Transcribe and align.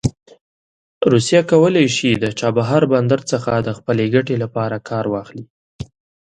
روسیه 1.11 1.41
کولی 1.51 1.85
شي 1.95 2.09
د 2.13 2.25
چابهار 2.39 2.83
بندر 2.93 3.21
څخه 3.31 3.51
د 3.57 3.69
خپلې 3.77 4.05
ګټې 4.15 4.35
لپاره 4.43 4.77
کار 4.89 5.05
واخلي. 5.13 5.45